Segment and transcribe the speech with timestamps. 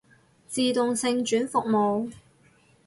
[0.47, 2.11] 自動性轉服務